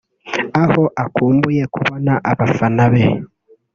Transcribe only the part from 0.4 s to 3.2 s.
aho akumbuye kubona abafana be